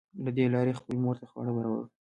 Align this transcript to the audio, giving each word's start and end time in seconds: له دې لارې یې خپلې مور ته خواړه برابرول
له 0.23 0.31
دې 0.37 0.45
لارې 0.53 0.71
یې 0.73 0.77
خپلې 0.79 0.97
مور 1.03 1.15
ته 1.21 1.25
خواړه 1.31 1.51
برابرول 1.57 1.87